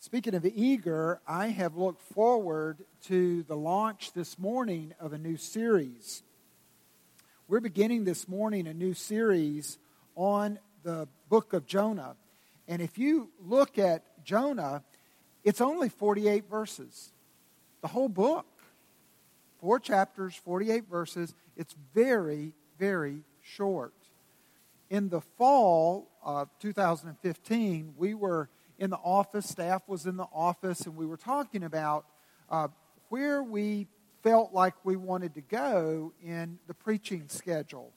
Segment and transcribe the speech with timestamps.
[0.00, 5.36] Speaking of eager, I have looked forward to the launch this morning of a new
[5.36, 6.22] series.
[7.48, 9.76] We're beginning this morning a new series
[10.14, 12.14] on the book of Jonah.
[12.68, 14.84] And if you look at Jonah,
[15.42, 17.10] it's only 48 verses.
[17.80, 18.46] The whole book.
[19.60, 21.34] Four chapters, 48 verses.
[21.56, 23.94] It's very, very short.
[24.90, 30.82] In the fall of 2015, we were in the office, staff was in the office,
[30.82, 32.06] and we were talking about
[32.48, 32.68] uh,
[33.08, 33.88] where we
[34.22, 37.92] felt like we wanted to go in the preaching schedule.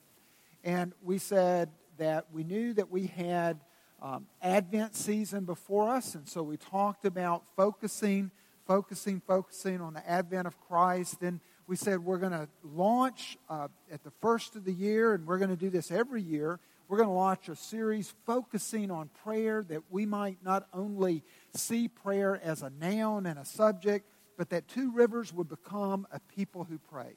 [0.64, 3.60] And we said that we knew that we had
[4.02, 8.32] um, Advent season before us, and so we talked about focusing,
[8.66, 11.20] focusing, focusing on the Advent of Christ.
[11.20, 15.28] Then we said we're going to launch uh, at the first of the year, and
[15.28, 16.60] we're going to do this every year
[16.92, 21.24] we're going to launch a series focusing on prayer that we might not only
[21.56, 24.06] see prayer as a noun and a subject,
[24.38, 27.16] but that Two Rivers would become a people who prayed.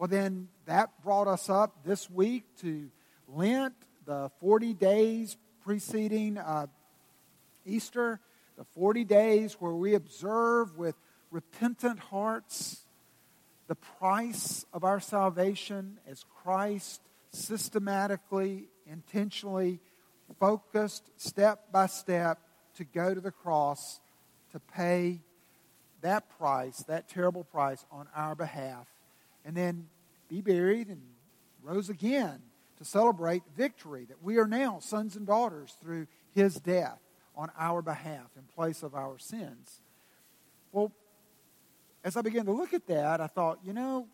[0.00, 2.90] Well, then that brought us up this week to
[3.28, 6.66] Lent, the 40 days preceding uh,
[7.64, 8.18] Easter,
[8.58, 10.96] the 40 days where we observe with
[11.30, 12.80] repentant hearts
[13.68, 17.00] the price of our salvation as Christ
[17.32, 19.80] systematically, intentionally,
[20.38, 22.38] focused, step by step,
[22.76, 24.00] to go to the cross
[24.52, 25.20] to pay
[26.00, 28.86] that price, that terrible price, on our behalf,
[29.44, 29.88] and then
[30.28, 31.02] be buried and
[31.62, 32.40] rose again
[32.78, 36.98] to celebrate victory that we are now sons and daughters through his death
[37.36, 39.82] on our behalf in place of our sins.
[40.72, 40.92] Well,
[42.02, 44.06] as I began to look at that, I thought, you know,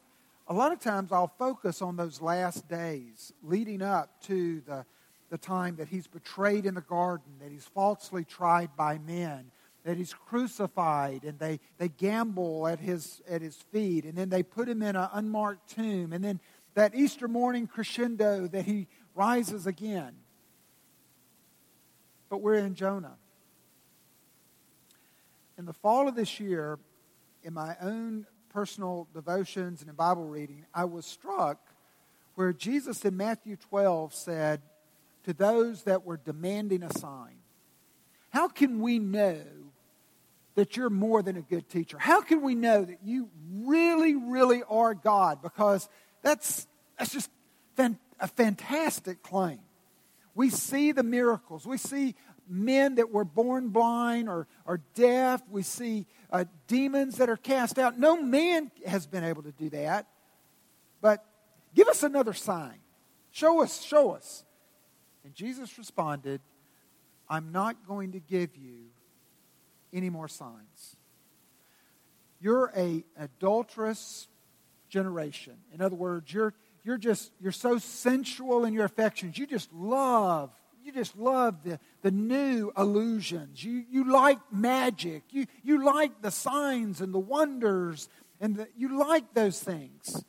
[0.49, 4.85] a lot of times I'll focus on those last days leading up to the,
[5.31, 9.51] the time that he's betrayed in the garden, that he's falsely tried by men,
[9.85, 14.43] that he's crucified, and they, they gamble at his, at his feet, and then they
[14.43, 16.41] put him in an unmarked tomb, and then
[16.75, 20.15] that Easter morning crescendo that he rises again.
[22.29, 23.17] But we're in Jonah.
[25.59, 26.79] In the fall of this year,
[27.43, 31.59] in my own personal devotions and in Bible reading, I was struck
[32.37, 34.63] where Jesus in Matthew 12 said
[35.25, 37.37] to those that were demanding a sign,
[38.31, 39.43] How can we know
[40.55, 41.99] that you're more than a good teacher?
[41.99, 45.43] How can we know that you really, really are God?
[45.43, 45.87] Because
[46.23, 46.67] that's,
[46.99, 47.29] that's just
[47.77, 49.61] a fantastic claim.
[50.35, 51.67] We see the miracles.
[51.67, 52.15] We see
[52.49, 55.43] men that were born blind or, or deaf.
[55.49, 57.99] We see uh, demons that are cast out.
[57.99, 60.07] No man has been able to do that.
[61.01, 61.25] But
[61.75, 62.79] give us another sign.
[63.31, 64.45] Show us, show us.
[65.25, 66.41] And Jesus responded,
[67.29, 68.87] I'm not going to give you
[69.93, 70.97] any more signs.
[72.41, 74.29] You're a adulterous
[74.89, 75.55] generation.
[75.75, 76.55] In other words, you're,
[76.85, 79.37] you're just you're so sensual in your affections.
[79.37, 80.51] You just love
[80.87, 83.63] you just love the, the new illusions.
[83.63, 85.25] You, you like magic.
[85.31, 88.09] You, you like the signs and the wonders,
[88.41, 90.25] and the, you like those things.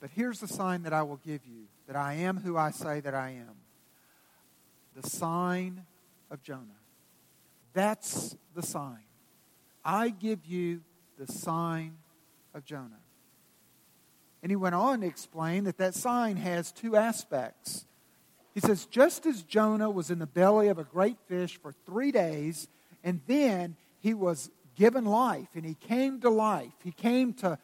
[0.00, 3.00] But here's the sign that I will give you that I am who I say
[3.00, 3.54] that I am
[4.94, 5.84] the sign
[6.30, 6.60] of Jonah.
[7.72, 9.02] That's the sign.
[9.84, 10.80] I give you
[11.18, 11.96] the sign
[12.54, 13.00] of Jonah.
[14.42, 17.86] And he went on to explain that that sign has two aspects.
[18.54, 22.12] He says, just as Jonah was in the belly of a great fish for three
[22.12, 22.68] days,
[23.02, 26.72] and then he was given life, and he came to life.
[26.84, 27.58] He came to,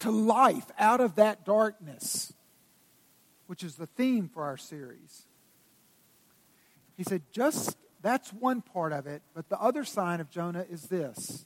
[0.00, 2.32] to life out of that darkness,
[3.46, 5.26] which is the theme for our series.
[6.96, 10.84] He said, just that's one part of it, but the other sign of Jonah is
[10.84, 11.44] this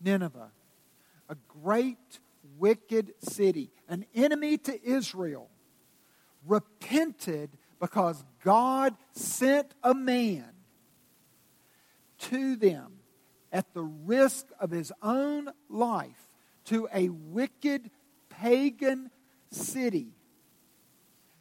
[0.00, 0.50] Nineveh,
[1.28, 2.18] a great,
[2.58, 5.50] wicked city, an enemy to Israel,
[6.46, 7.50] repented
[7.84, 10.48] because God sent a man
[12.18, 12.94] to them
[13.52, 16.30] at the risk of his own life
[16.64, 17.90] to a wicked
[18.30, 19.10] pagan
[19.50, 20.14] city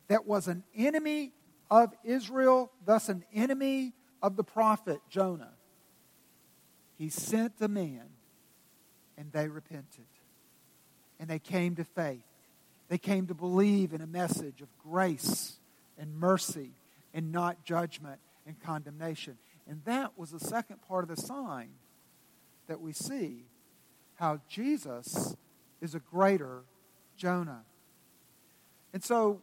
[0.10, 1.31] that was an enemy
[1.72, 5.54] of Israel, thus an enemy of the prophet Jonah.
[6.98, 8.10] He sent a man
[9.18, 10.07] and they repented.
[11.22, 12.25] And they came to faith.
[12.90, 15.57] They came to believe in a message of grace
[15.98, 16.72] and mercy
[17.13, 19.38] and not judgment and condemnation.
[19.68, 21.69] And that was the second part of the sign
[22.68, 23.45] that we see
[24.16, 25.36] how Jesus
[25.81, 26.63] is a greater
[27.18, 27.63] Jonah.
[28.94, 29.42] And so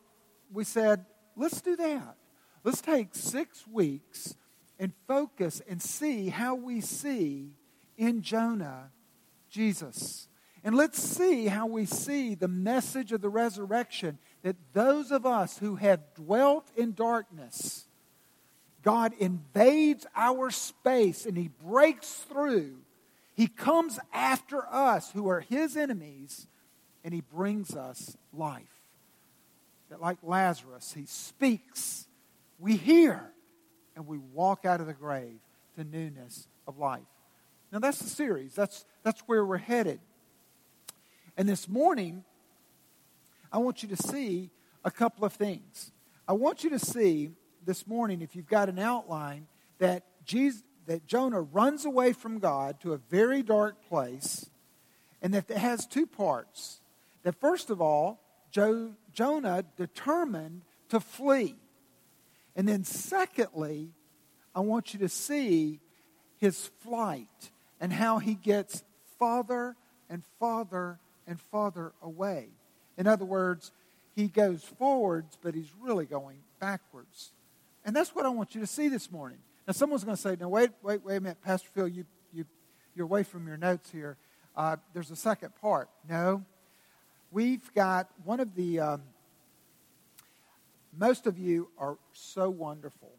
[0.53, 1.05] we said,
[1.37, 2.17] let's do that.
[2.65, 4.35] Let's take six weeks
[4.79, 7.53] and focus and see how we see
[7.97, 8.91] in Jonah
[9.49, 10.29] Jesus.
[10.63, 15.59] And let's see how we see the message of the resurrection that those of us
[15.59, 17.85] who have dwelt in darkness,
[18.83, 22.77] God invades our space and He breaks through.
[23.35, 26.47] He comes after us who are His enemies
[27.05, 28.63] and He brings us life.
[29.91, 32.07] That, like Lazarus, He speaks,
[32.59, 33.31] we hear,
[33.97, 35.39] and we walk out of the grave
[35.77, 37.03] to newness of life.
[37.73, 40.01] Now, that's the series, that's, that's where we're headed.
[41.37, 42.25] And this morning,
[43.53, 44.51] I want you to see
[44.85, 45.93] a couple of things.
[46.29, 47.31] I want you to see
[47.65, 49.47] this morning, if you've got an outline,
[49.79, 54.49] that Jesus, that Jonah runs away from God to a very dark place,
[55.21, 56.81] and that it has two parts.
[57.23, 58.21] That first of all,
[58.51, 61.57] jo- Jonah determined to flee.
[62.57, 63.91] And then secondly,
[64.55, 65.81] I want you to see
[66.39, 67.51] his flight
[67.81, 68.83] and how he gets
[69.19, 69.77] farther
[70.09, 72.49] and farther and farther away.
[73.01, 73.73] In other words,
[74.15, 77.33] he goes forwards, but he's really going backwards.
[77.83, 79.39] And that's what I want you to see this morning.
[79.67, 82.45] Now, someone's going to say, no, wait, wait, wait a minute, Pastor Phil, you, you,
[82.95, 84.19] you're away from your notes here.
[84.55, 85.89] Uh, there's a second part.
[86.11, 86.45] No.
[87.31, 89.03] We've got one of the, um,
[90.95, 93.13] most of you are so wonderful.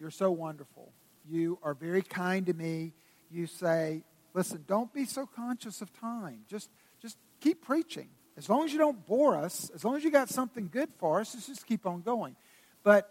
[0.00, 0.90] You're so wonderful.
[1.30, 2.92] You are very kind to me.
[3.30, 4.02] You say,
[4.34, 6.40] listen, don't be so conscious of time.
[6.50, 6.70] Just,
[7.00, 8.08] just keep preaching.
[8.36, 11.20] As long as you don't bore us, as long as you got something good for
[11.20, 12.36] us, let's just keep on going.
[12.82, 13.10] But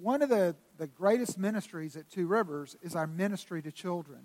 [0.00, 4.20] one of the, the greatest ministries at Two Rivers is our ministry to children.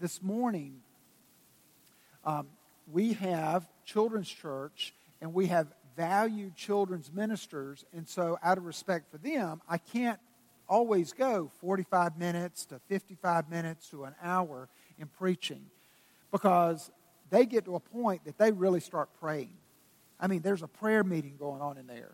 [0.00, 0.80] This morning,
[2.24, 2.48] um,
[2.90, 7.84] we have children's church and we have valued children's ministers.
[7.92, 10.18] And so, out of respect for them, I can't
[10.68, 14.68] always go 45 minutes to 55 minutes to an hour
[14.98, 15.66] in preaching
[16.32, 16.90] because
[17.32, 19.54] they get to a point that they really start praying.
[20.20, 22.12] I mean, there's a prayer meeting going on in there.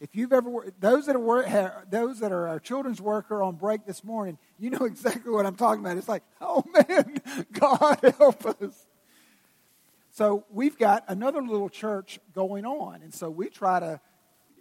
[0.00, 4.02] If you've ever those that are those that are our children's worker on break this
[4.02, 5.98] morning, you know exactly what I'm talking about.
[5.98, 7.18] It's like, oh man,
[7.52, 8.86] God help us.
[10.10, 14.00] So we've got another little church going on, and so we try to,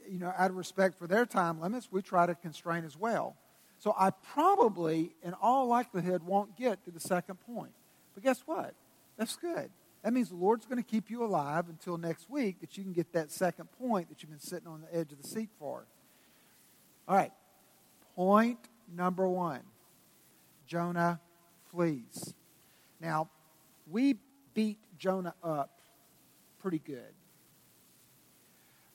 [0.10, 3.36] you know, out of respect for their time limits, we try to constrain as well.
[3.80, 7.74] So I probably, in all likelihood, won't get to the second point.
[8.16, 8.74] But guess what?
[9.18, 9.70] That's good.
[10.04, 12.92] That means the Lord's going to keep you alive until next week that you can
[12.92, 15.86] get that second point that you've been sitting on the edge of the seat for.
[17.08, 17.32] All right.
[18.16, 18.60] Point
[18.96, 19.62] number one
[20.68, 21.20] Jonah
[21.72, 22.34] flees.
[23.02, 23.30] Now,
[23.90, 24.16] we
[24.54, 25.80] beat Jonah up
[26.62, 27.14] pretty good.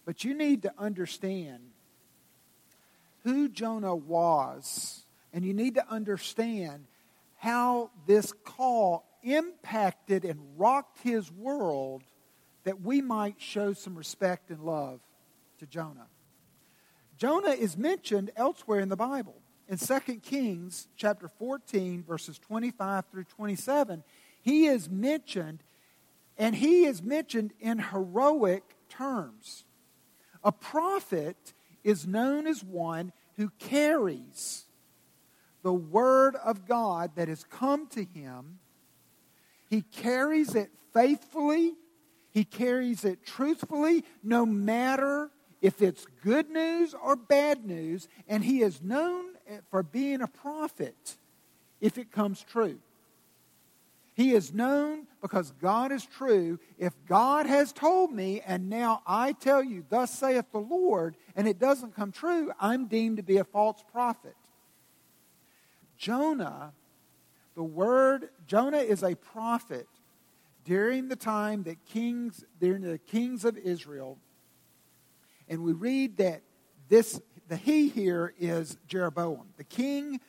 [0.05, 1.59] But you need to understand
[3.25, 5.05] who Jonah was,
[5.35, 6.87] and you need to understand
[7.37, 12.03] how this call impacted and rocked his world
[12.65, 15.01] that we might show some respect and love
[15.59, 16.09] to Jonah.
[17.17, 19.35] Jonah is mentioned elsewhere in the Bible.
[19.69, 24.05] In 2 Kings chapter 14 verses 25 through 27,
[24.41, 25.63] he is mentioned
[26.39, 29.65] and he is mentioned in heroic terms.
[30.45, 34.65] A prophet is known as one who carries
[35.63, 38.61] the word of God that has come to him
[39.69, 41.75] he carries it faithfully,
[42.31, 48.63] he carries it truthfully, no matter if it's good news or bad news, and he
[48.63, 49.35] is known
[49.71, 51.17] for being a prophet
[51.81, 52.79] if it comes true.
[54.15, 56.59] He is known because God is true.
[56.77, 61.47] If God has told me, and now I tell you, thus saith the Lord, and
[61.47, 64.35] it doesn't come true, I'm deemed to be a false prophet.
[65.97, 66.73] Jonah
[67.59, 69.89] the word, Jonah is a prophet
[70.65, 74.17] during the time that kings, during the kings of Israel.
[75.49, 76.43] And we read that
[76.89, 79.49] this, the he here is Jeroboam.
[79.57, 80.21] The king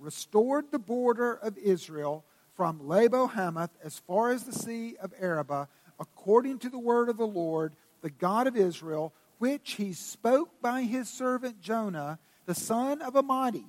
[0.00, 2.24] restored the border of Israel
[2.56, 5.68] from Lebo Hamath as far as the sea of Arabah,
[6.00, 10.82] according to the word of the Lord, the God of Israel, which he spoke by
[10.82, 13.66] his servant Jonah, the son of Amittai.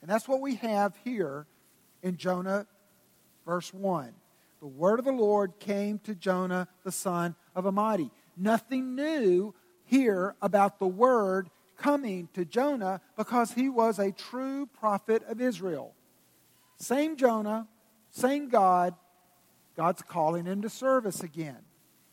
[0.00, 1.46] And that's what we have here
[2.02, 2.66] in Jonah,
[3.44, 4.12] verse 1.
[4.60, 8.10] The word of the Lord came to Jonah, the son of Amittai.
[8.36, 15.22] Nothing new here about the word coming to Jonah because he was a true prophet
[15.28, 15.94] of Israel.
[16.78, 17.68] Same Jonah,
[18.10, 18.94] same God.
[19.76, 21.58] God's calling him to service again.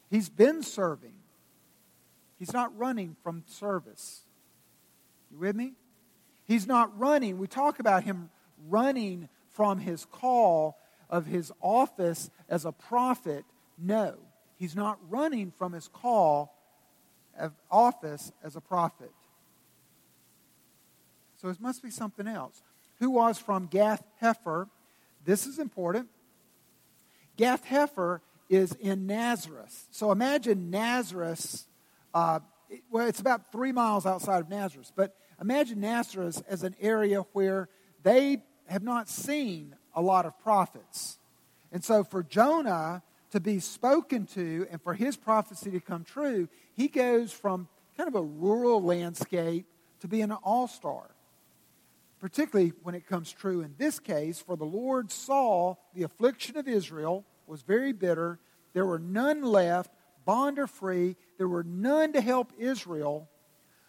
[0.10, 1.14] He's been serving.
[2.38, 4.22] He's not running from service.
[5.32, 5.74] You with me?
[6.46, 7.38] He's not running.
[7.38, 8.30] We talk about him
[8.68, 10.78] running from his call
[11.10, 13.46] of his office as a prophet.
[13.78, 14.16] No,
[14.58, 16.56] he's not running from his call
[17.38, 19.12] of office as a prophet.
[21.42, 22.64] So it must be something else.
[23.00, 24.70] Who was from Gath Hepher?
[25.26, 26.08] This is important.
[27.38, 29.88] Gath Hepher is in Nazareth.
[29.92, 31.66] So imagine Nazareth.
[32.14, 32.40] Uh,
[32.90, 37.68] well, it's about three miles outside of Nazareth, but imagine Nazareth as an area where
[38.04, 41.18] they have not seen a lot of prophets.
[41.72, 46.48] And so for Jonah to be spoken to and for his prophecy to come true,
[46.76, 47.68] he goes from
[47.98, 49.66] kind of a rural landscape
[50.02, 51.10] to being an all star.
[52.20, 56.68] Particularly when it comes true in this case, for the Lord saw the affliction of
[56.68, 58.40] Israel was very bitter.
[58.74, 59.92] There were none left,
[60.26, 61.16] bond or free.
[61.38, 63.30] There were none to help Israel.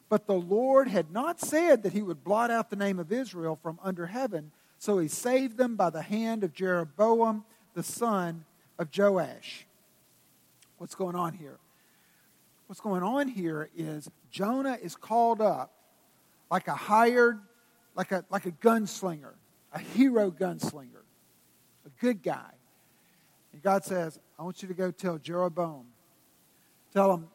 [0.08, 3.58] But the Lord had not said that he would blot out the name of Israel
[3.62, 4.52] from under heaven.
[4.84, 8.44] So he saved them by the hand of Jeroboam, the son
[8.78, 9.66] of Joash.
[10.76, 11.56] What's going on here?
[12.66, 15.72] What's going on here is Jonah is called up
[16.50, 17.40] like a hired,
[17.94, 19.32] like a, like a gunslinger,
[19.72, 21.04] a hero gunslinger,
[21.86, 22.52] a good guy.
[23.54, 25.86] And God says, I want you to go tell Jeroboam,
[26.92, 27.28] tell him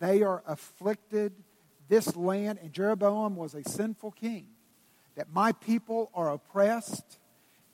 [0.00, 1.34] they are afflicted,
[1.88, 4.48] this land, and Jeroboam was a sinful king
[5.16, 7.18] that my people are oppressed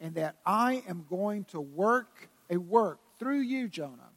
[0.01, 4.11] and that I am going to work a work through you, Jonah.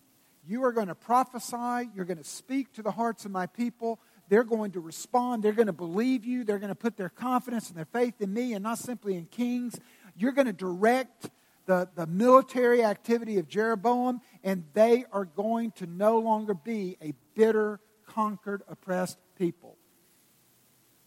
[0.47, 3.99] You are going to prophesy, you're going to speak to the hearts of my people.
[4.29, 7.69] They're going to respond, they're going to believe you, they're going to put their confidence
[7.69, 9.79] and their faith in me and not simply in kings.
[10.15, 11.29] You're going to direct
[11.65, 17.13] the, the military activity of Jeroboam, and they are going to no longer be a
[17.35, 19.77] bitter, conquered, oppressed people.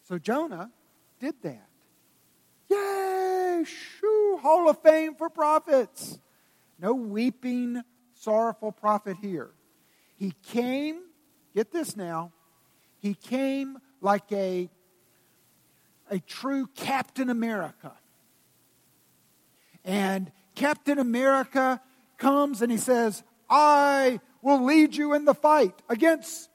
[0.09, 0.71] So Jonah
[1.19, 1.69] did that.
[2.73, 3.65] Yay!
[3.65, 4.39] Shoo!
[4.43, 6.19] Hall of Fame for prophets.
[6.79, 7.83] No weeping,
[8.15, 9.51] sorrowful prophet here.
[10.17, 11.01] He came,
[11.55, 12.33] get this now,
[12.99, 14.71] he came like a,
[16.11, 17.93] a true Captain America.
[19.85, 21.81] And Captain America
[22.19, 26.49] comes and he says, I will lead you in the fight against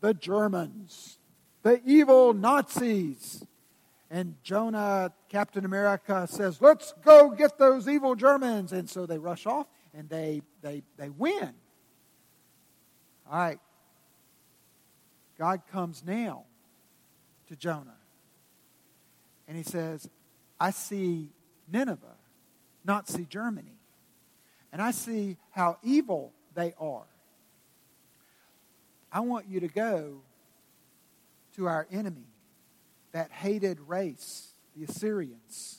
[0.00, 1.18] the Germans,
[1.62, 3.44] the evil Nazis.
[4.14, 8.72] And Jonah, Captain America, says, Let's go get those evil Germans.
[8.72, 11.52] And so they rush off and they, they, they win.
[13.28, 13.58] All right.
[15.36, 16.44] God comes now
[17.48, 17.96] to Jonah.
[19.48, 20.08] And he says,
[20.60, 21.30] I see
[21.72, 22.16] Nineveh,
[22.84, 23.80] not see Germany.
[24.72, 27.08] And I see how evil they are.
[29.10, 30.20] I want you to go
[31.56, 32.28] to our enemy
[33.14, 35.78] that hated race, the Assyrians.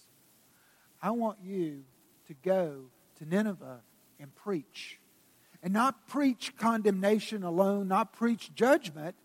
[1.02, 1.84] I want you
[2.28, 2.86] to go
[3.18, 3.82] to Nineveh
[4.22, 5.00] and preach.
[5.62, 9.16] And not preach condemnation alone, not preach judgment,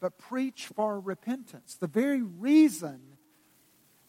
[0.00, 1.76] but preach for repentance.
[1.80, 3.00] The very reason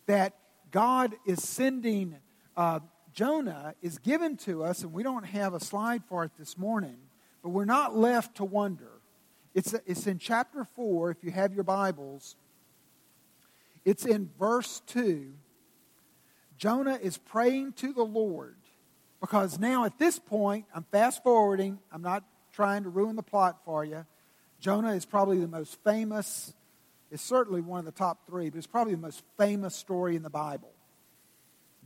[0.08, 0.36] that
[0.70, 2.18] God is sending
[2.58, 2.82] uh,
[3.14, 6.98] Jonah is given to us, and we don't have a slide for it this morning,
[7.42, 9.00] but we're not left to wonder.
[9.54, 12.36] It's, it's in chapter 4, if you have your Bibles.
[13.88, 15.32] It's in verse 2.
[16.58, 18.58] Jonah is praying to the Lord
[19.22, 21.80] because now at this point, I'm fast forwarding.
[21.90, 24.06] I'm not trying to ruin the plot for you.
[24.60, 26.54] Jonah is probably the most famous,
[27.12, 30.22] it's certainly one of the top three, but it's probably the most famous story in
[30.22, 30.74] the Bible.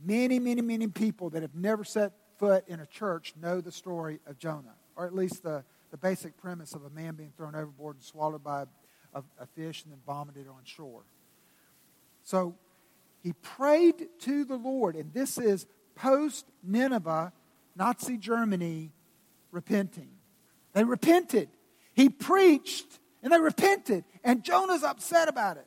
[0.04, 4.18] Many, many, many people that have never set foot in a church know the story
[4.26, 7.94] of Jonah, or at least the, the basic premise of a man being thrown overboard
[7.94, 8.66] and swallowed by a,
[9.14, 11.04] a, a fish and then vomited on shore.
[12.22, 12.56] So
[13.22, 17.32] he prayed to the Lord, and this is post Nineveh,
[17.76, 18.92] Nazi Germany,
[19.50, 20.10] repenting.
[20.72, 21.48] They repented.
[21.94, 25.66] He preached, and they repented, and Jonah's upset about it.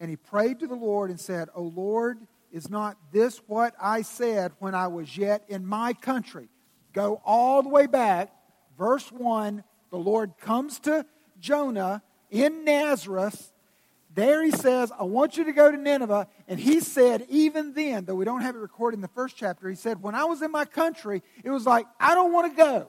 [0.00, 2.18] And he prayed to the Lord and said, O Lord,
[2.52, 6.48] is not this what I said when I was yet in my country?
[6.92, 8.32] Go all the way back.
[8.78, 11.06] Verse 1 the Lord comes to
[11.38, 13.52] Jonah in Nazareth
[14.14, 16.28] there he says, I want you to go to Nineveh.
[16.46, 19.68] And he said, even then, though we don't have it recorded in the first chapter,
[19.68, 22.56] he said, when I was in my country, it was like, I don't want to
[22.56, 22.86] go.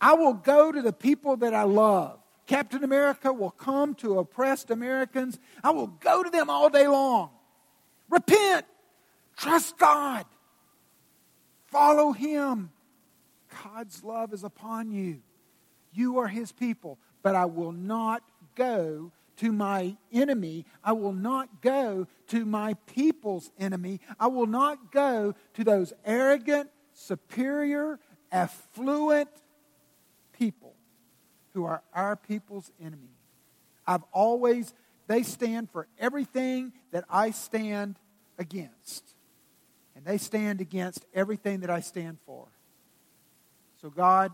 [0.00, 2.18] I will go to the people that I love.
[2.46, 5.38] Captain America will come to oppressed Americans.
[5.62, 7.30] I will go to them all day long.
[8.10, 8.66] Repent.
[9.36, 10.26] Trust God.
[11.66, 12.70] Follow Him.
[13.62, 15.20] God's love is upon you.
[15.92, 16.98] You are His people.
[17.22, 18.24] But I will not
[18.56, 20.64] go to my enemy.
[20.84, 23.98] I will not go to my people's enemy.
[24.20, 27.98] I will not go to those arrogant, superior,
[28.30, 29.28] affluent
[30.32, 30.74] people
[31.54, 33.16] who are our people's enemy.
[33.84, 34.72] I've always,
[35.08, 37.98] they stand for everything that I stand
[38.38, 39.02] against.
[39.96, 42.46] And they stand against everything that I stand for.
[43.80, 44.30] So, God,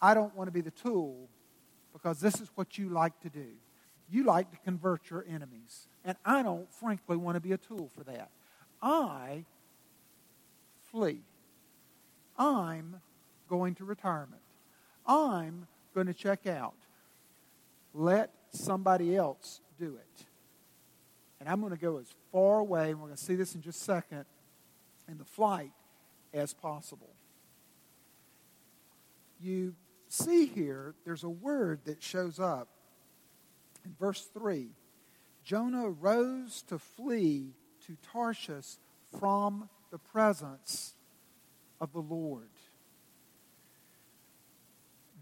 [0.00, 1.28] I don't want to be the tool
[1.92, 3.48] because this is what you like to do.
[4.14, 5.88] You like to convert your enemies.
[6.04, 8.30] And I don't, frankly, want to be a tool for that.
[8.80, 9.44] I
[10.92, 11.22] flee.
[12.38, 13.00] I'm
[13.48, 14.40] going to retirement.
[15.04, 15.66] I'm
[15.96, 16.76] going to check out.
[17.92, 20.26] Let somebody else do it.
[21.40, 23.62] And I'm going to go as far away, and we're going to see this in
[23.62, 24.26] just a second,
[25.08, 25.72] in the flight
[26.32, 27.10] as possible.
[29.40, 29.74] You
[30.08, 32.68] see here, there's a word that shows up
[33.84, 34.68] in verse 3.
[35.44, 37.52] Jonah rose to flee
[37.86, 38.76] to Tarshish
[39.18, 40.94] from the presence
[41.80, 42.48] of the Lord.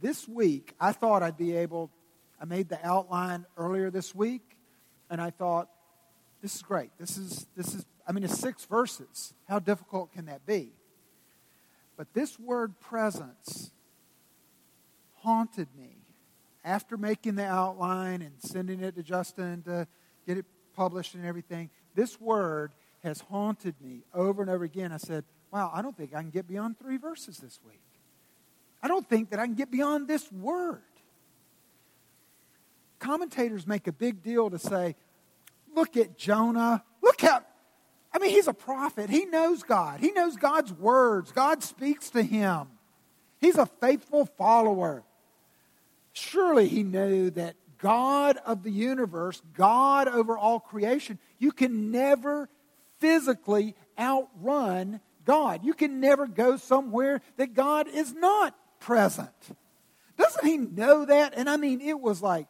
[0.01, 1.91] This week, I thought I'd be able,
[2.41, 4.57] I made the outline earlier this week,
[5.11, 5.69] and I thought,
[6.41, 6.91] this is great.
[6.99, 9.33] This is, this is, I mean, it's six verses.
[9.49, 10.73] How difficult can that be?
[11.97, 13.71] But this word presence
[15.15, 16.02] haunted me
[16.65, 19.87] after making the outline and sending it to Justin to
[20.27, 21.71] get it published and everything.
[21.95, 24.93] This word has haunted me over and over again.
[24.93, 27.83] I said, Wow, I don't think I can get beyond three verses this week.
[28.83, 30.81] I don't think that I can get beyond this word.
[32.99, 34.97] Commentators make a big deal to say,
[35.75, 36.85] Look at Jonah.
[37.03, 37.43] Look how,
[38.13, 39.11] I mean, he's a prophet.
[39.11, 41.33] He knows God, he knows God's words.
[41.33, 42.69] God speaks to him.
[43.41, 45.03] He's a faithful follower.
[46.13, 52.49] Surely he knew that God of the universe, God over all creation, you can never
[52.99, 55.65] physically outrun God.
[55.65, 59.31] You can never go somewhere that God is not present.
[60.17, 61.35] Doesn't he know that?
[61.37, 62.47] And I mean, it was like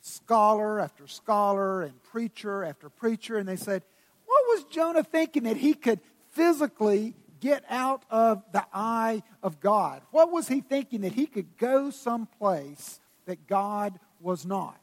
[0.00, 3.82] scholar after scholar and preacher after preacher, and they said,
[4.24, 10.02] What was Jonah thinking that he could physically get out of the eye of God?
[10.10, 14.80] What was he thinking that he could go someplace that God was not?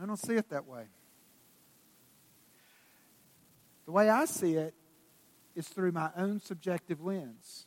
[0.00, 0.84] I don't see it that way.
[3.86, 4.74] The way I see it
[5.54, 7.66] is through my own subjective lens.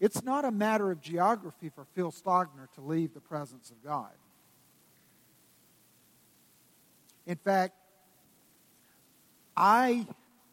[0.00, 4.12] It's not a matter of geography for Phil Stogner to leave the presence of God.
[7.26, 7.74] In fact,
[9.56, 10.06] I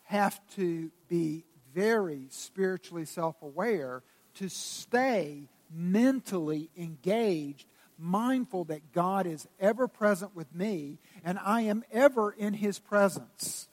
[0.05, 4.01] have to be very spiritually self aware
[4.35, 11.83] to stay mentally engaged, mindful that God is ever present with me and I am
[11.91, 13.67] ever in His presence.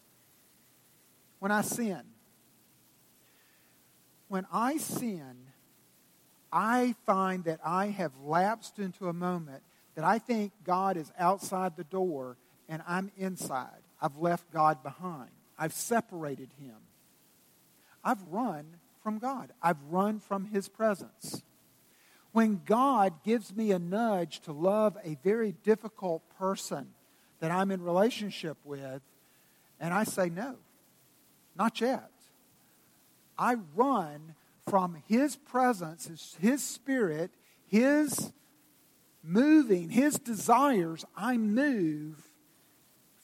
[1.39, 2.03] When I sin,
[4.29, 5.37] when I sin,
[6.53, 9.63] I find that I have lapsed into a moment
[9.95, 12.37] that I think God is outside the door
[12.69, 13.83] and I'm inside.
[14.01, 15.31] I've left God behind.
[15.63, 16.75] I've separated him.
[18.03, 18.65] I've run
[19.01, 19.53] from God.
[19.63, 21.45] I've run from his presence.
[22.33, 26.89] When God gives me a nudge to love a very difficult person
[27.39, 29.03] that I'm in relationship with,
[29.79, 30.57] and I say no,
[31.57, 32.11] not yet.
[33.39, 34.35] I run
[34.67, 37.31] from his presence, his, spirit,
[37.69, 38.33] his
[39.23, 41.05] moving, his desires.
[41.17, 42.29] I move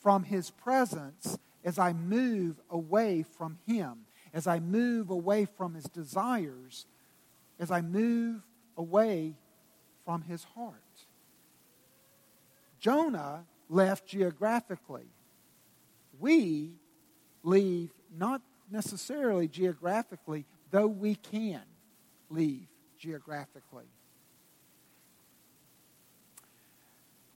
[0.01, 5.85] from his presence as I move away from Him, as I move away from His
[5.85, 6.87] desires,
[7.59, 8.42] as I move
[8.77, 9.35] away
[10.05, 10.75] from His heart.
[12.81, 15.07] Jonah left geographically.
[16.21, 16.73] We
[17.42, 18.40] leave not
[18.71, 21.62] necessarily geographically, though we can
[22.31, 22.66] leave
[22.99, 23.87] geographically.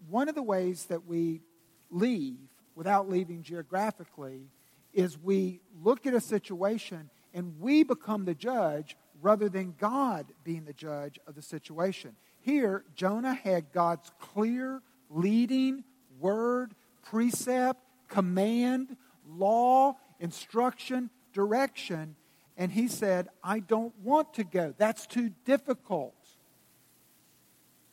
[0.09, 1.43] One of the ways that we
[1.91, 2.39] leave
[2.75, 4.49] without leaving geographically
[4.93, 10.65] is we look at a situation and we become the judge rather than God being
[10.65, 12.17] the judge of the situation.
[12.41, 15.85] Here, Jonah had God's clear, leading
[16.19, 22.17] word, precept, command, law, instruction, direction,
[22.57, 24.75] and he said, I don't want to go.
[24.77, 26.15] That's too difficult.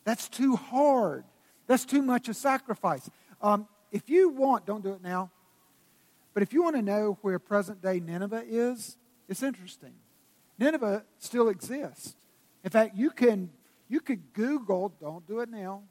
[0.04, 1.24] That's too hard.
[1.68, 3.10] That's too much a sacrifice.
[3.42, 5.32] Um, if you want, don't do it now,
[6.34, 8.98] but if you want to know where present day Nineveh is,
[9.28, 9.94] it's interesting.
[10.58, 12.16] Nineveh still exists.
[12.64, 13.50] In fact, you can
[13.90, 15.82] you could Google, don't do it now,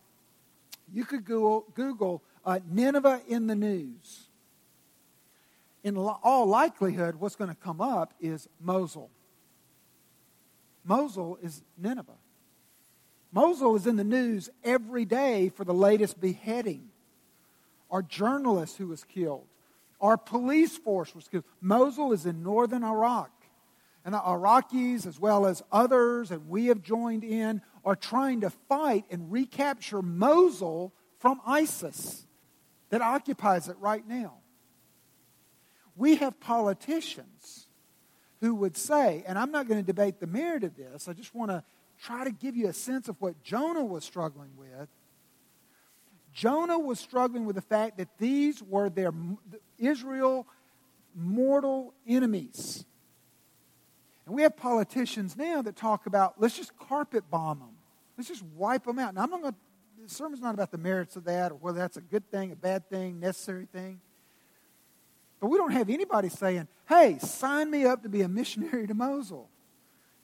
[0.93, 4.29] You could Google, Google uh, Nineveh in the news.
[5.85, 9.11] In all likelihood, what's going to come up is Mosul.
[10.85, 12.17] Mosul is Nineveh.
[13.33, 16.88] Mosul is in the news every day for the latest beheading.
[17.91, 19.47] Our journalist who was killed.
[20.01, 21.45] Our police force was killed.
[21.61, 23.31] Mosul is in northern Iraq.
[24.05, 28.51] And the Iraqis, as well as others, and we have joined in, are trying to
[28.51, 32.27] fight and recapture Mosul from ISIS
[32.91, 34.35] that occupies it right now.
[35.97, 37.67] We have politicians
[38.41, 41.35] who would say, and I'm not going to debate the merit of this, I just
[41.35, 41.65] want to
[42.01, 44.89] try to give you a sense of what Jonah was struggling with.
[46.39, 49.13] Jonah was struggling with the fact that these were their
[49.77, 50.47] Israel
[51.13, 52.85] mortal enemies.
[54.25, 57.77] And we have politicians now that talk about let's just carpet bomb them.
[58.17, 59.15] Let's just wipe them out.
[59.15, 59.55] Now, I'm not going
[60.01, 62.57] the sermon's not about the merits of that or whether that's a good thing, a
[62.57, 64.01] bad thing, necessary thing.
[65.41, 68.95] But we don't have anybody saying, hey, sign me up to be a missionary to
[68.95, 69.49] Mosul.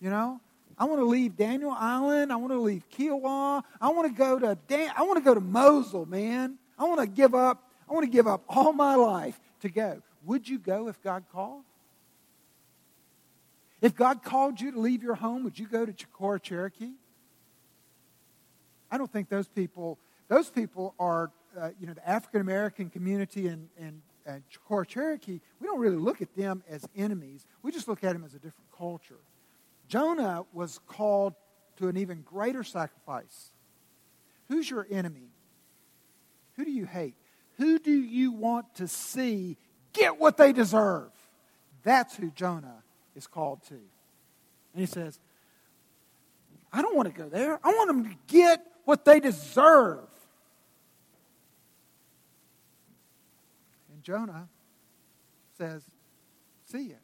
[0.00, 0.40] You know?
[0.76, 2.32] I want to leave Daniel Island.
[2.32, 3.62] I want to leave Kiawah.
[3.80, 6.58] I want to go to Dan- I want to go to Mosul, man.
[6.78, 7.70] I want to give up.
[7.88, 10.02] I want to give up all my life to go.
[10.24, 11.64] Would you go if God called?
[13.80, 16.92] If God called you to leave your home, would you go to Chicora, Cherokee?
[18.90, 19.98] I don't think those people.
[20.28, 25.40] Those people are, uh, you know, the African American community in, in uh, Chicora, Cherokee.
[25.60, 27.46] We don't really look at them as enemies.
[27.62, 29.18] We just look at them as a different culture.
[29.88, 31.34] Jonah was called
[31.76, 33.50] to an even greater sacrifice.
[34.48, 35.28] Who's your enemy?
[36.56, 37.14] Who do you hate?
[37.58, 39.56] Who do you want to see
[39.92, 41.10] get what they deserve?
[41.82, 42.82] That's who Jonah
[43.14, 43.74] is called to.
[43.74, 45.18] And he says,
[46.72, 47.60] I don't want to go there.
[47.62, 50.08] I want them to get what they deserve.
[53.92, 54.48] And Jonah
[55.56, 55.82] says,
[56.66, 56.96] See ya.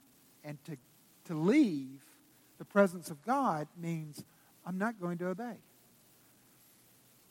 [0.43, 0.77] And to,
[1.27, 2.00] to leave
[2.61, 4.23] the presence of God means
[4.67, 5.57] I'm not going to obey.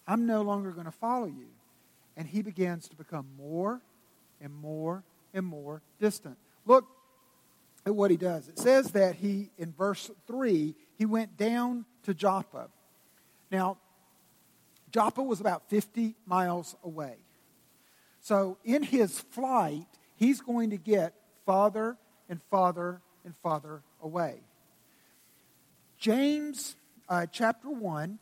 [0.07, 1.45] I'm no longer going to follow you.
[2.17, 3.79] And he begins to become more
[4.41, 6.35] and more and more distant.
[6.65, 6.87] Look
[7.85, 8.47] at what he does.
[8.47, 12.69] It says that he, in verse 3, he went down to Joppa.
[13.51, 13.77] Now,
[14.91, 17.17] Joppa was about 50 miles away.
[18.19, 21.13] So, in his flight, he's going to get
[21.45, 24.41] farther and farther and farther away.
[25.99, 26.77] James
[27.09, 28.19] uh, chapter 1,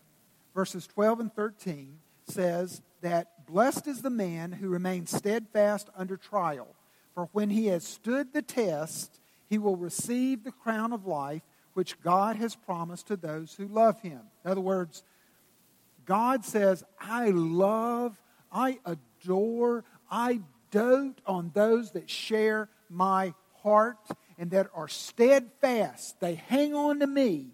[0.56, 6.76] verses 12 and 13 says that blessed is the man who remains steadfast under trial,
[7.14, 11.44] for when he has stood the test, he will receive the crown of life
[11.76, 14.22] which God has promised to those who love him.
[14.44, 15.04] In other words,
[16.04, 18.20] God says, I love,
[18.52, 20.40] I adore, I
[20.72, 24.00] dote on those that share my heart
[24.40, 26.20] and that are steadfast.
[26.20, 27.52] They hang on to me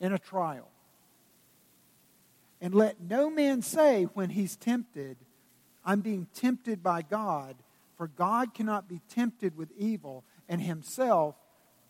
[0.00, 0.68] in a trial.
[2.60, 5.16] And let no man say when he's tempted,
[5.84, 7.56] I'm being tempted by God,
[7.96, 11.36] for God cannot be tempted with evil, and himself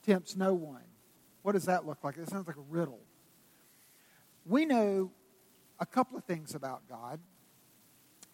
[0.05, 0.83] tempts no one.
[1.43, 2.17] What does that look like?
[2.19, 3.01] It sounds like a riddle.
[4.45, 5.11] We know
[5.79, 7.21] a couple of things about God.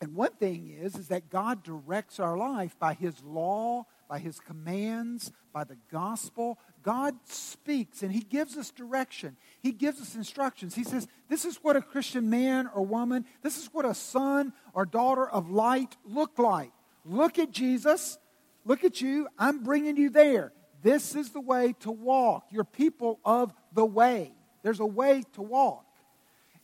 [0.01, 4.39] And one thing is, is that God directs our life by his law, by his
[4.41, 6.59] commands, by the gospel.
[6.87, 9.37] God speaks and he gives us direction.
[9.61, 10.77] He gives us instructions.
[10.77, 14.53] He says, This is what a Christian man or woman, this is what a son
[14.72, 16.70] or daughter of light look like.
[17.05, 18.18] Look at Jesus.
[18.64, 19.27] Look at you.
[19.37, 20.53] I'm bringing you there.
[20.85, 22.46] This is the way to walk.
[22.53, 24.33] You're people of the way.
[24.62, 25.87] There's a way to walk.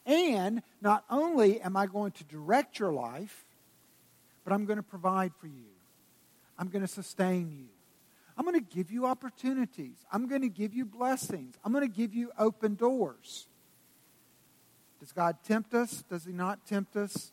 [0.07, 3.45] And not only am I going to direct your life,
[4.45, 5.71] but I'm going to provide for you.
[6.57, 7.72] I'm going to sustain you.
[8.43, 10.05] I'm going to give you opportunities.
[10.11, 11.55] I'm going to give you blessings.
[11.65, 13.47] I'm going to give you open doors.
[14.99, 16.03] Does God tempt us?
[16.11, 17.31] Does He not tempt us?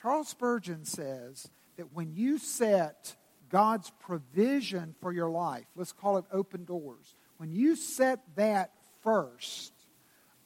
[0.00, 3.16] Charles Spurgeon says that when you set
[3.50, 8.70] God's provision for your life, let's call it open doors, when you set that
[9.02, 9.72] first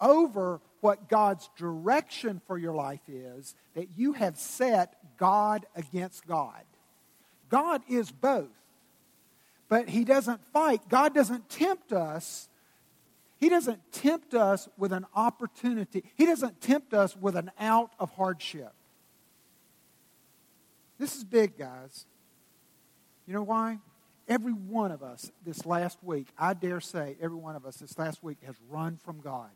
[0.00, 6.62] over what God's direction for your life is, that you have set God against God.
[7.50, 8.48] God is both.
[9.74, 10.88] But He doesn't fight.
[10.88, 12.48] God doesn't tempt us.
[13.38, 16.04] He doesn't tempt us with an opportunity.
[16.14, 18.72] He doesn't tempt us with an out of hardship.
[20.96, 22.06] This is big, guys.
[23.26, 23.80] You know why?
[24.28, 27.98] Every one of us this last week, I dare say, every one of us this
[27.98, 29.50] last week has run from God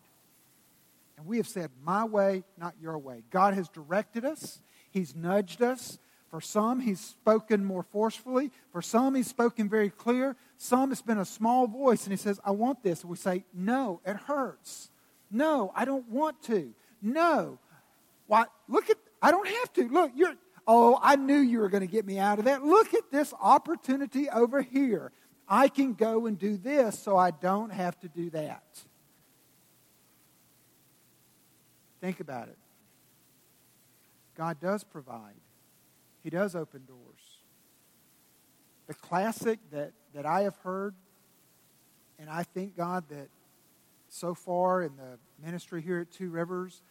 [1.17, 3.23] And we have said, My way, not your way.
[3.31, 4.59] God has directed us,
[4.91, 6.01] He's nudged us.
[6.31, 8.51] For some, He's spoken more forcefully.
[8.71, 10.37] For some, He's spoken very clear.
[10.57, 13.03] Some, it's been a small voice, and He says, I want this.
[13.03, 14.91] And we say, No, it hurts.
[15.31, 16.75] No, I don't want to.
[17.03, 17.59] No.
[18.27, 18.47] Why?
[18.69, 19.89] Look at, I don't have to.
[19.89, 20.35] Look, you're,
[20.67, 22.65] oh, I knew you were going to get me out of that.
[22.65, 25.13] Look at this opportunity over here.
[25.49, 28.63] I can go and do this so I don't have to do that.
[32.01, 32.59] Think about it.
[34.37, 35.35] God does provide,
[36.29, 37.39] He does open doors.
[38.87, 40.95] The classic that, that I have heard,
[42.19, 43.31] and I thank God that
[44.11, 46.83] so far in the ministry here at Two Rivers,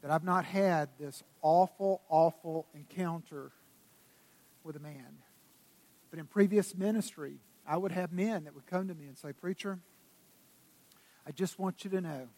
[0.00, 3.52] that I've not had this awful, awful encounter
[4.64, 5.18] with a man.
[6.10, 9.34] But in previous ministry, I would have men that would come to me and say,
[9.34, 9.80] Preacher,
[11.26, 12.28] I just want you to know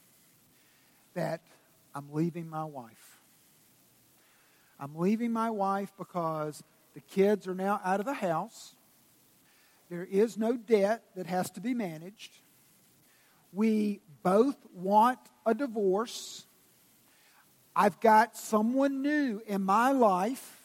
[1.15, 1.43] that
[1.95, 3.14] I'm leaving my wife.
[4.79, 6.63] I'm leaving my wife because
[6.95, 8.75] the kids are now out of the house.
[9.91, 12.33] There is no debt that has to be managed.
[13.53, 16.47] We both want a divorce.
[17.77, 20.61] I've got someone new in my life.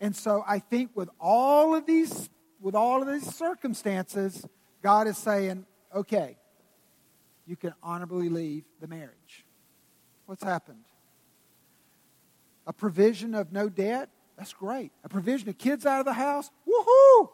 [0.00, 4.44] And so I think with all of these with all of these circumstances,
[4.82, 5.64] God is saying,
[5.94, 6.36] okay,
[7.46, 9.46] you can honorably leave the marriage.
[10.26, 10.87] What's happened?
[12.68, 14.10] A provision of no debt?
[14.36, 14.92] That's great.
[15.02, 16.50] A provision of kids out of the house?
[16.68, 17.30] Woohoo!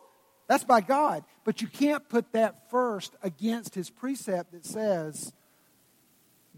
[0.46, 1.24] That's by God.
[1.44, 5.32] But you can't put that first against his precept that says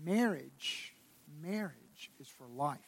[0.04, 0.94] marriage,
[1.42, 2.78] marriage is for life.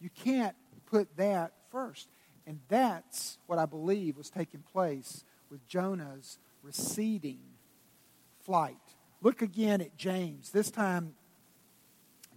[0.00, 2.08] You can't put that first.
[2.46, 7.40] And that's what I believe was taking place with Jonah's receding
[8.40, 8.76] flight.
[9.20, 10.50] Look again at James.
[10.50, 11.14] This time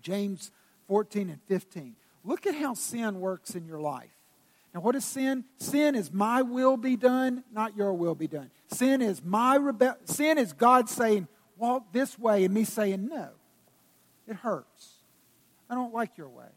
[0.02, 0.52] James
[0.92, 1.96] 14 and 15.
[2.26, 4.12] Look at how sin works in your life.
[4.74, 5.46] Now, what is sin?
[5.56, 8.52] Sin is my will be done, not your will be done.
[8.68, 9.96] Sin is my rebel.
[10.04, 13.30] Sin is God saying, walk this way, and me saying, no.
[14.28, 14.96] It hurts.
[15.70, 16.52] I don't like your way.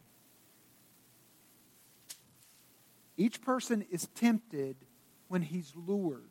[3.17, 4.75] Each person is tempted
[5.29, 6.23] when he's lured.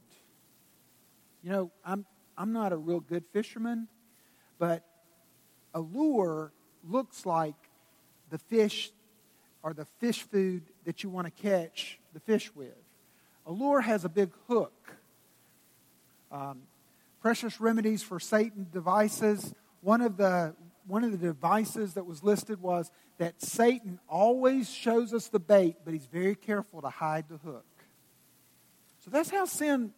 [1.41, 2.05] You know, I'm,
[2.37, 3.87] I'm not a real good fisherman,
[4.59, 4.83] but
[5.73, 6.51] a lure
[6.83, 7.55] looks like
[8.33, 8.91] the fish
[9.61, 12.73] or the fish food that you want to catch the fish with.
[13.45, 14.73] A lure has a big hook.
[16.31, 16.63] Um,
[17.21, 19.53] precious remedies for Satan devices.
[19.81, 20.55] One of the
[20.87, 25.75] one of the devices that was listed was that Satan always shows us the bait,
[25.85, 27.85] but he's very careful to hide the hook.
[29.05, 29.91] So that's how sin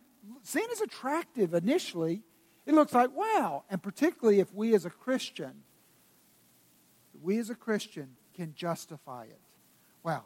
[0.44, 2.22] sin is attractive initially.
[2.66, 5.64] It looks like wow, and particularly if we as a Christian
[7.26, 9.40] we as a Christian can justify it.
[10.04, 10.26] Well,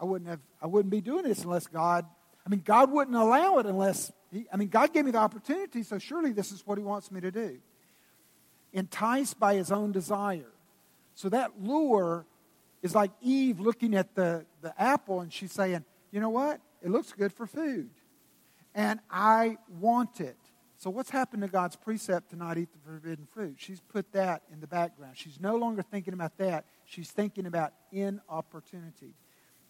[0.00, 2.04] I wouldn't have I wouldn't be doing this unless God
[2.46, 5.82] I mean God wouldn't allow it unless he, I mean God gave me the opportunity,
[5.82, 7.58] so surely this is what he wants me to do.
[8.72, 10.50] Enticed by his own desire.
[11.14, 12.26] So that lure
[12.82, 16.60] is like Eve looking at the, the apple and she's saying, you know what?
[16.82, 17.90] It looks good for food.
[18.74, 20.36] And I want it.
[20.76, 23.54] So, what's happened to God's precept to not eat the forbidden fruit?
[23.56, 25.16] She's put that in the background.
[25.16, 26.66] She's no longer thinking about that.
[26.84, 29.14] She's thinking about inopportunity.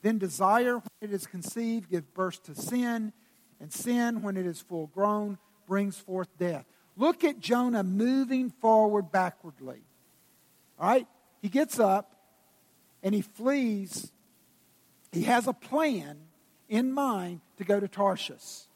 [0.02, 3.12] Then, desire, when it is conceived, gives birth to sin.
[3.60, 6.66] And sin, when it is full grown, brings forth death.
[6.96, 9.82] Look at Jonah moving forward backwardly.
[10.78, 11.06] All right?
[11.40, 12.14] He gets up
[13.02, 14.12] and he flees.
[15.12, 16.18] He has a plan
[16.68, 18.66] in mind to go to Tarshish.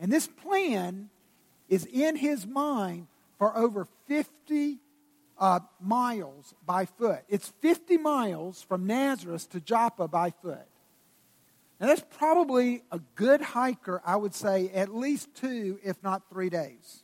[0.00, 1.10] And this plan
[1.68, 4.78] is in his mind for over 50
[5.38, 7.20] uh, miles by foot.
[7.28, 10.66] It's 50 miles from Nazareth to Joppa by foot.
[11.80, 16.50] Now, that's probably a good hiker, I would say, at least two, if not three
[16.50, 17.02] days.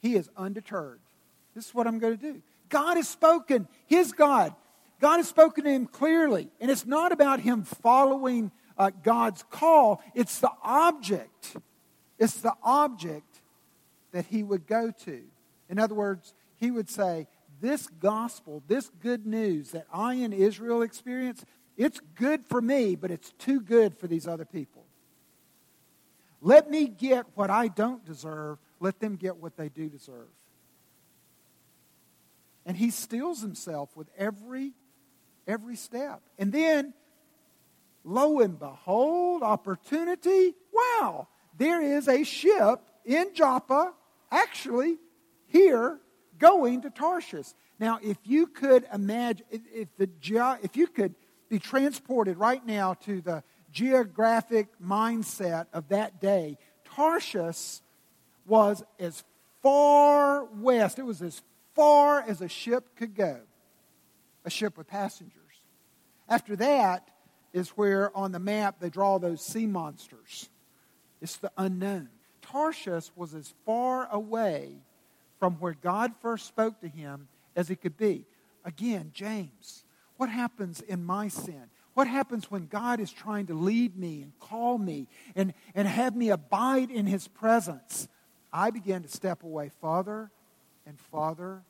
[0.00, 1.00] He is undeterred.
[1.54, 2.42] This is what I'm going to do.
[2.70, 4.54] God has spoken, his God.
[5.00, 6.48] God has spoken to him clearly.
[6.60, 11.56] And it's not about him following uh, God's call, it's the object
[12.18, 13.40] it's the object
[14.12, 15.22] that he would go to.
[15.68, 17.26] In other words, he would say,
[17.60, 21.44] This gospel, this good news that I in Israel experience,
[21.76, 24.84] it's good for me, but it's too good for these other people.
[26.40, 30.28] Let me get what I don't deserve, let them get what they do deserve.
[32.66, 34.72] And he steels himself with every
[35.46, 36.20] every step.
[36.38, 36.92] And then
[38.04, 40.54] lo and behold, opportunity.
[40.72, 43.94] Wow, there is a ship in Joppa,
[44.30, 44.98] actually
[45.46, 45.98] here,
[46.38, 47.48] going to Tarshish.
[47.78, 50.08] Now, if you could imagine, if, the,
[50.62, 51.14] if you could
[51.48, 57.80] be transported right now to the geographic mindset of that day, Tarshish
[58.46, 59.22] was as
[59.62, 61.42] far west, it was as
[61.74, 63.40] far as a ship could go,
[64.44, 65.34] a ship with passengers.
[66.28, 67.08] After that
[67.52, 70.48] is where on the map they draw those sea monsters.
[71.20, 72.08] It's the unknown.
[72.42, 74.82] Tarshish was as far away
[75.38, 78.24] from where God first spoke to him as he could be.
[78.64, 79.84] Again, James,
[80.16, 81.64] what happens in my sin?
[81.94, 86.14] What happens when God is trying to lead me and call me and, and have
[86.14, 88.08] me abide in his presence?
[88.52, 90.30] I began to step away farther
[90.86, 91.62] and farther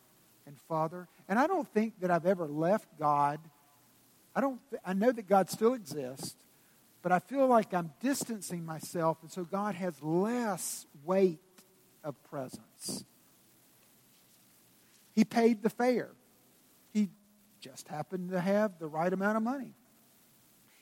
[0.46, 1.08] and farther.
[1.28, 3.40] And I don't think that I've ever left God.
[4.34, 6.36] I, don't, I know that God still exists,
[7.02, 11.40] but I feel like I'm distancing myself, and so God has less weight
[12.04, 13.04] of presence.
[15.18, 16.12] He paid the fare.
[16.92, 17.10] He
[17.58, 19.74] just happened to have the right amount of money.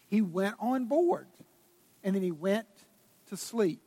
[0.09, 1.27] He went on board,
[2.05, 2.67] and then he went
[3.29, 3.81] to sleep.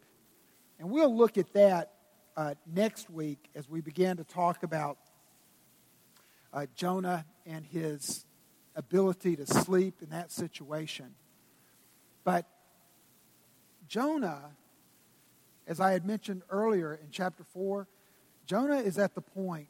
[0.80, 1.92] And we'll look at that
[2.36, 4.98] uh, next week as we begin to talk about
[6.52, 8.26] uh, Jonah and his
[8.76, 11.14] ability to sleep in that situation.
[12.24, 12.48] But
[13.88, 14.50] Jonah,
[15.68, 17.88] as I had mentioned earlier in chapter 4,
[18.48, 19.68] Jonah is at the point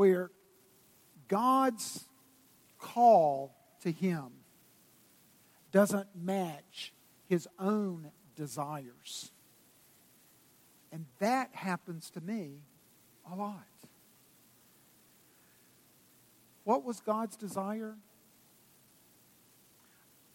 [0.00, 0.30] where
[1.28, 2.06] God's
[2.78, 4.28] call to him
[5.72, 6.94] doesn't match
[7.28, 9.30] his own desires.
[10.90, 12.62] And that happens to me
[13.30, 13.66] a lot.
[16.64, 17.94] What was God's desire?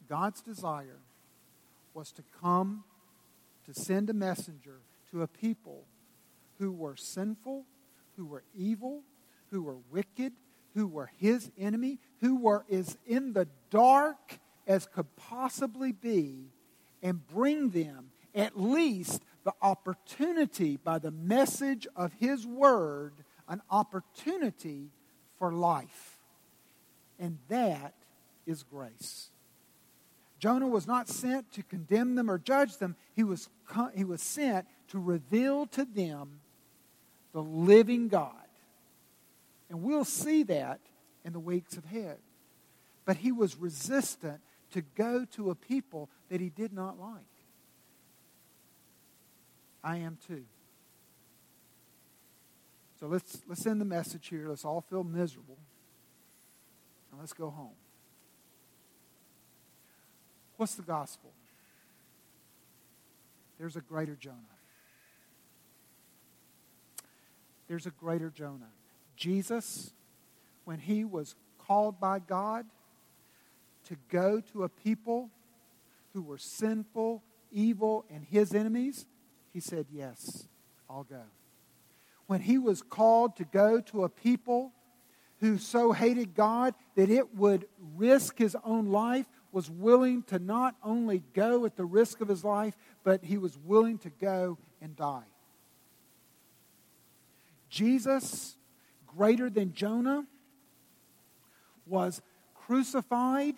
[0.08, 1.00] God's desire
[1.96, 2.84] was to come
[3.66, 5.86] to send a messenger to a people
[6.60, 7.66] who were sinful,
[8.16, 9.02] who were evil,
[9.52, 10.34] who were wicked,
[10.74, 16.52] who were his enemy, who were as in the dark as could possibly be,
[17.02, 23.14] and bring them at least the opportunity by the message of his word,
[23.48, 24.90] an opportunity
[25.38, 26.18] for life.
[27.20, 27.94] And that
[28.46, 29.30] is grace.
[30.40, 32.96] Jonah was not sent to condemn them or judge them.
[33.16, 33.50] He was,
[33.96, 36.42] he was sent to reveal to them
[37.34, 38.45] the living God.
[39.70, 40.80] And we'll see that
[41.24, 42.18] in the weeks ahead.
[43.06, 47.22] But he was resistant to go to a people that he did not like.
[49.84, 50.46] I am too.
[53.00, 54.48] So let's, let's end the message here.
[54.48, 55.58] Let's all feel miserable.
[57.12, 57.76] And let's go home.
[60.58, 61.32] What's the gospel?
[63.60, 64.38] There's a greater Jonah.
[67.68, 68.72] There's a greater Jonah.
[69.16, 69.94] Jesus,
[70.66, 72.66] when he was called by God
[73.86, 75.30] to go to a people
[76.14, 79.06] who were sinful, evil, and his enemies,
[79.54, 80.48] he said, Yes,
[80.90, 81.24] I'll go.
[82.28, 84.72] When he was called to go to a people
[85.40, 90.76] who so hated God that it would risk his own life, was willing to not
[90.84, 94.96] only go at the risk of his life, but he was willing to go and
[94.96, 95.24] die.
[97.70, 98.58] Jesus,
[99.16, 100.26] greater than Jonah,
[101.86, 102.22] was
[102.54, 103.56] crucified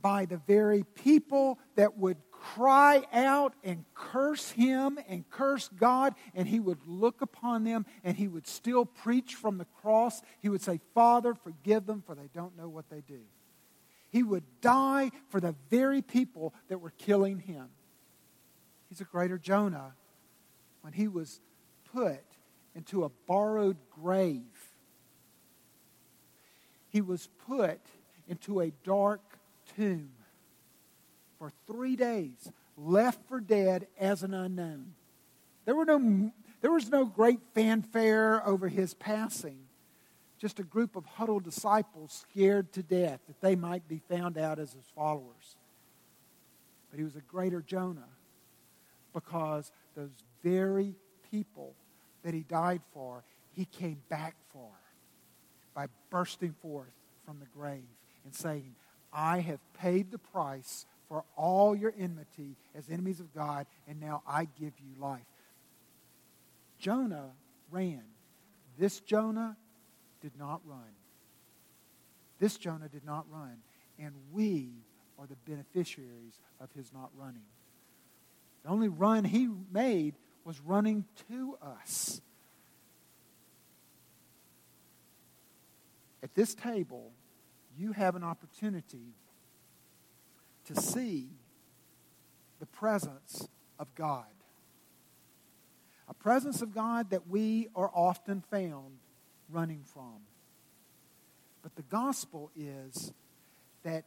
[0.00, 6.48] by the very people that would cry out and curse him and curse God, and
[6.48, 10.20] he would look upon them and he would still preach from the cross.
[10.40, 13.20] He would say, Father, forgive them, for they don't know what they do.
[14.10, 17.68] He would die for the very people that were killing him.
[18.88, 19.94] He's a greater Jonah
[20.82, 21.40] when he was
[21.94, 22.22] put
[22.74, 24.70] into a borrowed grave.
[26.88, 27.80] He was put
[28.28, 29.20] into a dark
[29.76, 30.10] tomb
[31.38, 34.94] for three days, left for dead as an unknown.
[35.64, 39.66] There, were no, there was no great fanfare over his passing
[40.42, 44.58] just a group of huddled disciples scared to death that they might be found out
[44.58, 45.56] as his followers.
[46.90, 48.08] But he was a greater Jonah
[49.12, 50.10] because those
[50.42, 50.96] very
[51.30, 51.76] people
[52.22, 54.70] that he died for, he came back for
[55.74, 56.92] by bursting forth
[57.24, 57.82] from the grave
[58.24, 58.74] and saying,
[59.12, 64.22] I have paid the price for all your enmity as enemies of God, and now
[64.26, 65.20] I give you life.
[66.78, 67.32] Jonah
[67.70, 68.02] ran.
[68.78, 69.56] This Jonah
[70.22, 70.80] did not run.
[72.38, 73.58] This Jonah did not run,
[73.98, 74.70] and we
[75.18, 77.44] are the beneficiaries of his not running.
[78.64, 80.14] The only run he made
[80.44, 82.20] was running to us.
[86.22, 87.12] At this table,
[87.76, 89.14] you have an opportunity
[90.66, 91.28] to see
[92.60, 94.26] the presence of God.
[96.08, 98.98] A presence of God that we are often found
[99.48, 100.20] running from.
[101.62, 103.12] But the gospel is
[103.82, 104.04] that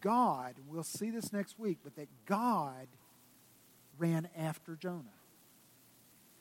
[0.00, 2.86] God, we'll see this next week, but that God
[3.98, 5.17] ran after Jonah.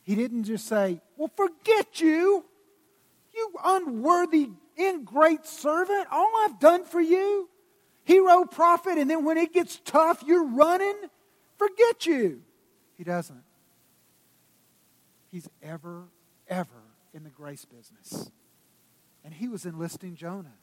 [0.08, 2.46] He didn't just say, Well, forget you,
[3.36, 6.08] you unworthy, ingrate servant.
[6.10, 7.50] All I've done for you,
[8.06, 10.96] hero prophet, and then when it gets tough, you're running.
[11.58, 12.42] Forget you.
[12.98, 13.44] He doesn't.
[15.30, 16.06] He's ever,
[16.48, 16.84] ever
[17.14, 18.32] in the grace business.
[19.26, 20.56] And he was enlisting Jonah.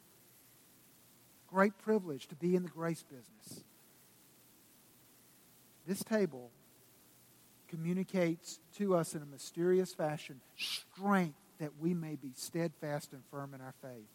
[1.48, 3.62] Great privilege to be in the grace business.
[5.86, 6.50] This table
[7.74, 13.52] communicates to us in a mysterious fashion strength that we may be steadfast and firm
[13.52, 14.08] in our faith.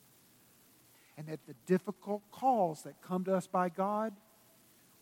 [1.18, 4.14] And that the difficult calls that come to us by God,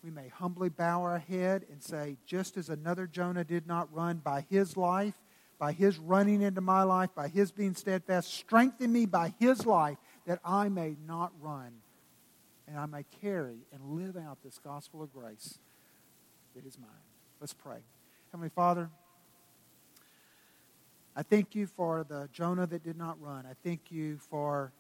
[0.04, 4.18] we may humbly bow our head and say, just as another Jonah did not run
[4.18, 5.14] by his life,
[5.60, 9.98] by his running into my life, by his being steadfast, strengthen me by his life
[10.26, 11.74] that I may not run
[12.68, 15.60] and I may carry and live out this gospel of grace
[16.56, 16.90] that is mine.
[17.40, 17.80] Let's pray.
[18.38, 18.92] Heavenly Father,
[21.16, 23.48] I thank you for the Jonah that did not run.
[23.48, 24.74] I thank you for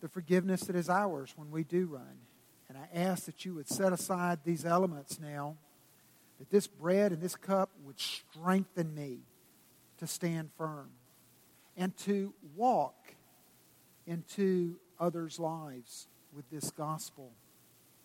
[0.00, 2.20] the forgiveness that is ours when we do run.
[2.70, 5.56] And I ask that you would set aside these elements now,
[6.38, 9.18] that this bread and this cup would strengthen me
[9.98, 10.88] to stand firm
[11.76, 13.14] and to walk
[14.06, 17.32] into others' lives with this gospel,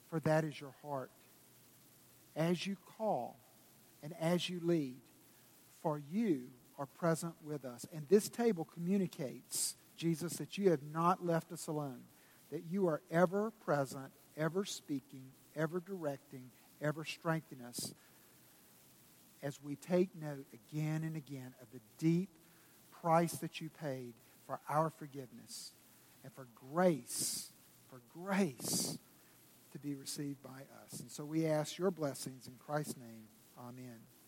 [0.10, 1.12] for that is your heart.
[2.36, 3.38] As you call
[4.04, 4.98] and as you lead,
[5.82, 6.44] for you
[6.78, 7.86] are present with us.
[7.94, 12.02] And this table communicates, Jesus, that you have not left us alone,
[12.52, 17.94] that you are ever present, ever speaking, ever directing, ever strengthening us
[19.42, 22.30] as we take note again and again of the deep
[23.02, 24.14] price that you paid
[24.46, 25.72] for our forgiveness
[26.24, 27.52] and for grace,
[27.90, 28.98] for grace
[29.72, 31.00] to be received by us.
[31.00, 33.28] And so we ask your blessings in Christ's name.
[33.60, 34.19] Amen.